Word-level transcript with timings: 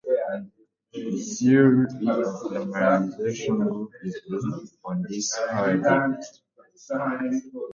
The 0.95 1.11
theory 1.15 1.83
of 1.83 1.91
renormalization 2.49 3.57
group 3.69 3.91
is 4.01 4.19
based 4.27 4.77
on 4.83 5.05
this 5.07 5.39
paradigm. 5.47 6.17